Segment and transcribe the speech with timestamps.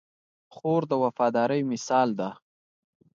[0.55, 2.29] خور د وفادارۍ مثال ده.